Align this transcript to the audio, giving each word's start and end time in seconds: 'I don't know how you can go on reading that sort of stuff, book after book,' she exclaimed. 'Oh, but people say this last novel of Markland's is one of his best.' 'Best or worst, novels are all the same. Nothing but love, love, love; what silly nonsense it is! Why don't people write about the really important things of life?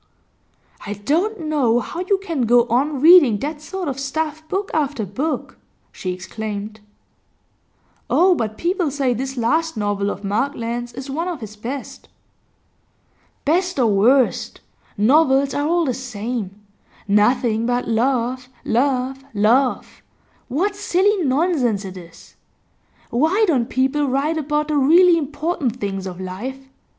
'I 0.87 0.93
don't 1.05 1.41
know 1.41 1.79
how 1.79 1.99
you 1.99 2.17
can 2.17 2.47
go 2.47 2.63
on 2.69 3.01
reading 3.01 3.37
that 3.37 3.61
sort 3.61 3.87
of 3.87 3.99
stuff, 3.99 4.41
book 4.49 4.71
after 4.73 5.05
book,' 5.05 5.59
she 5.91 6.11
exclaimed. 6.11 6.79
'Oh, 8.09 8.33
but 8.33 8.57
people 8.57 8.89
say 8.89 9.13
this 9.13 9.37
last 9.37 9.77
novel 9.77 10.09
of 10.09 10.23
Markland's 10.23 10.91
is 10.93 11.11
one 11.11 11.27
of 11.27 11.39
his 11.39 11.55
best.' 11.55 12.09
'Best 13.45 13.77
or 13.77 13.85
worst, 13.93 14.61
novels 14.97 15.53
are 15.53 15.67
all 15.67 15.85
the 15.85 15.93
same. 15.93 16.59
Nothing 17.07 17.67
but 17.67 17.87
love, 17.87 18.49
love, 18.65 19.23
love; 19.35 20.01
what 20.47 20.75
silly 20.75 21.23
nonsense 21.23 21.85
it 21.85 21.95
is! 21.95 22.35
Why 23.11 23.45
don't 23.47 23.69
people 23.69 24.07
write 24.07 24.39
about 24.39 24.69
the 24.69 24.77
really 24.77 25.15
important 25.15 25.79
things 25.79 26.07
of 26.07 26.19
life? 26.19 26.67